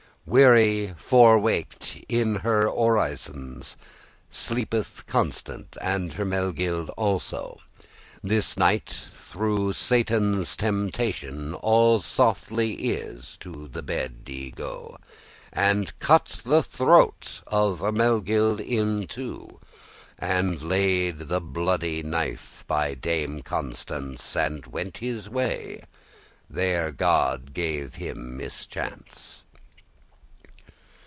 [0.23, 3.79] Weary, forwaked* in her orisons, *having been long awake
[4.85, 7.57] Sleepeth Constance, and Hermegild also.
[8.23, 14.99] This knight, through Satanas' temptation; All softetly is to the bed y go,* *gone
[15.51, 19.59] And cut the throat of Hermegild in two,
[20.19, 25.81] And laid the bloody knife by Dame Constance, And went his way,
[26.47, 29.39] there God give him mischance.